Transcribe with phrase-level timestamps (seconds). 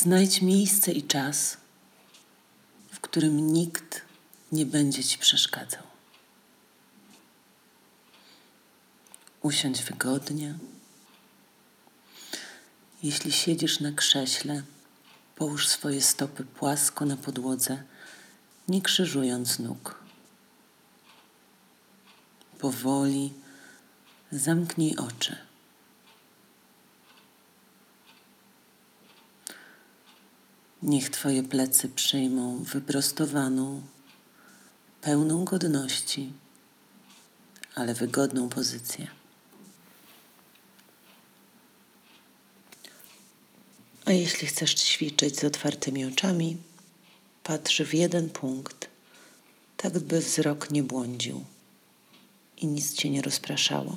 [0.00, 1.56] Znajdź miejsce i czas,
[2.92, 4.02] w którym nikt
[4.52, 5.82] nie będzie ci przeszkadzał.
[9.42, 10.54] Usiądź wygodnie.
[13.02, 14.62] Jeśli siedzisz na krześle,
[15.36, 17.82] połóż swoje stopy płasko na podłodze,
[18.68, 20.04] nie krzyżując nóg.
[22.58, 23.32] Powoli
[24.32, 25.49] zamknij oczy.
[30.82, 33.82] Niech Twoje plecy przyjmą wyprostowaną,
[35.00, 36.32] pełną godności,
[37.74, 39.06] ale wygodną pozycję.
[44.04, 46.56] A jeśli chcesz ćwiczyć z otwartymi oczami,
[47.42, 48.88] patrz w jeden punkt,
[49.76, 51.44] tak by wzrok nie błądził
[52.56, 53.96] i nic cię nie rozpraszało.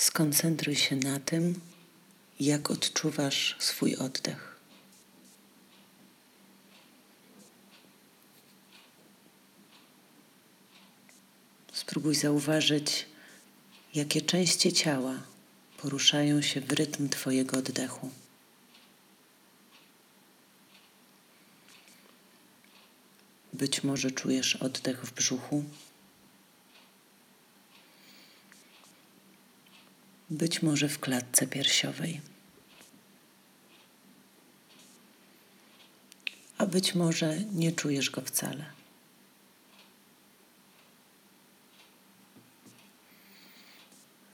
[0.00, 1.60] Skoncentruj się na tym,
[2.40, 4.56] jak odczuwasz swój oddech.
[11.72, 13.06] Spróbuj zauważyć,
[13.94, 15.22] jakie części ciała
[15.78, 18.10] poruszają się w rytm Twojego oddechu.
[23.52, 25.64] Być może czujesz oddech w brzuchu.
[30.30, 32.20] Być może w klatce piersiowej.
[36.58, 38.64] A być może nie czujesz go wcale.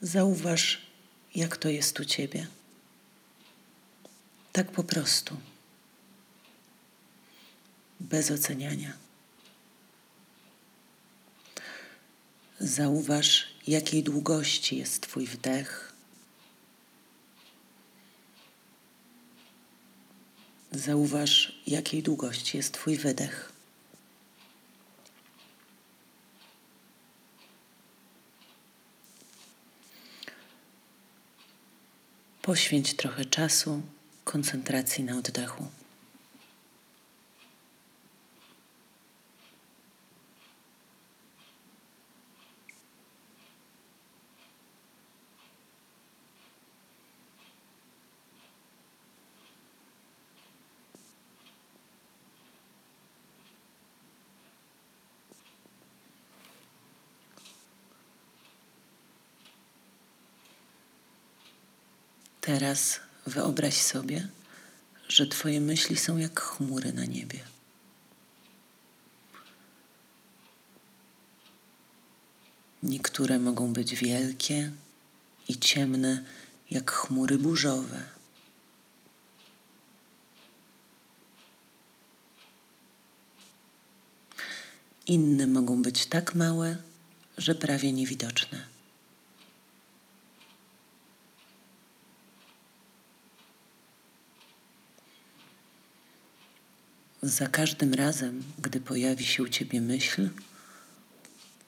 [0.03, 0.86] Zauważ,
[1.34, 2.47] jak to jest u ciebie.
[4.53, 5.36] Tak po prostu.
[8.00, 8.92] Bez oceniania.
[12.60, 15.95] Zauważ, jakiej długości jest Twój wdech.
[20.76, 23.53] Zauważ, jakiej długości jest Twój wydech.
[32.42, 33.82] Poświęć trochę czasu
[34.25, 35.66] koncentracji na oddechu.
[62.46, 64.28] Teraz wyobraź sobie,
[65.08, 67.40] że Twoje myśli są jak chmury na niebie.
[72.82, 74.72] Niektóre mogą być wielkie
[75.48, 76.24] i ciemne,
[76.70, 78.02] jak chmury burzowe.
[85.06, 86.76] Inne mogą być tak małe,
[87.38, 88.75] że prawie niewidoczne.
[97.26, 100.28] Za każdym razem, gdy pojawi się u ciebie myśl,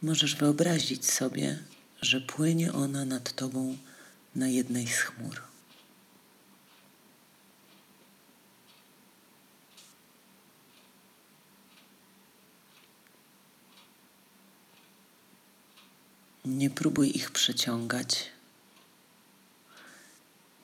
[0.03, 1.59] możesz wyobrazić sobie,
[2.03, 3.77] że płynie ona nad tobą
[4.35, 5.43] na jednej z chmur.
[16.45, 18.27] Nie próbuj ich przeciągać,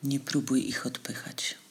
[0.03, 1.64] nie próbuj ich odpychać.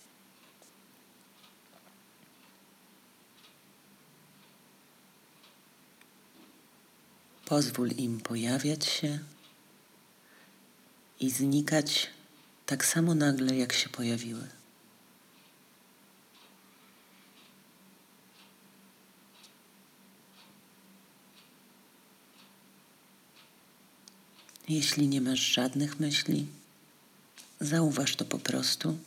[7.44, 9.18] Pozwól im pojawiać się
[11.20, 12.10] i znikać
[12.66, 14.48] tak samo nagle, jak się pojawiły.
[24.68, 26.46] Jeśli nie masz żadnych myśli,
[27.60, 28.98] zauważ to po prostu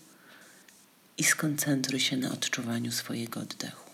[1.17, 3.86] i skoncentruj się na odczuwaniu swojego oddechu.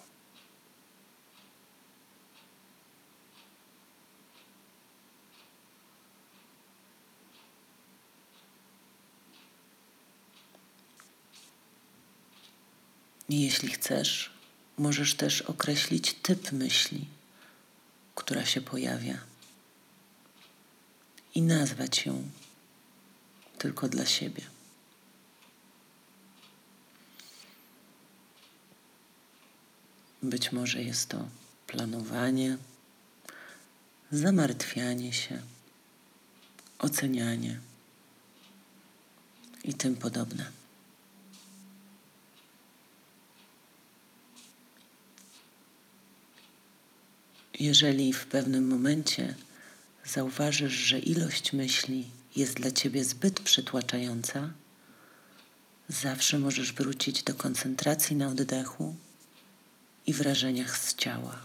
[13.29, 14.31] Jeśli chcesz,
[14.77, 17.05] możesz też określić typ myśli,
[18.15, 19.17] która się pojawia
[21.35, 22.29] i nazwać ją
[23.57, 24.43] tylko dla siebie.
[30.23, 31.27] Być może jest to
[31.67, 32.57] planowanie,
[34.11, 35.41] zamartwianie się,
[36.79, 37.59] ocenianie
[39.63, 40.62] i tym podobne.
[47.59, 49.35] Jeżeli w pewnym momencie
[50.05, 54.49] zauważysz, że ilość myśli jest dla ciebie zbyt przytłaczająca,
[55.89, 58.95] zawsze możesz wrócić do koncentracji na oddechu
[60.07, 61.39] i wrażeniach z ciała.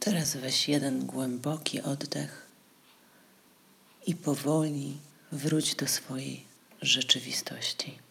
[0.00, 2.45] Teraz weź jeden głęboki oddech
[4.06, 4.98] i powoli
[5.32, 6.44] wróć do swojej
[6.82, 8.05] rzeczywistości.